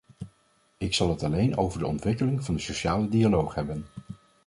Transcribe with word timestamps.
Ik 0.77 0.93
zal 0.93 1.09
het 1.09 1.23
alleen 1.23 1.57
over 1.57 1.79
de 1.79 1.87
ontwikkeling 1.87 2.43
van 2.43 2.53
de 2.55 2.61
sociale 2.61 3.07
dialoog 3.09 3.55
hebben. 3.55 3.85